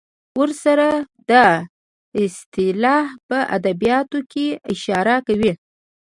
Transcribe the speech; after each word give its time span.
ورسره 0.39 0.89
دا 1.31 1.47
اصطلاح 2.23 3.05
په 3.27 3.37
ادبیاتو 3.57 4.19
کې 4.31 4.45
اشاره 4.73 5.15
کوي. 5.27 5.53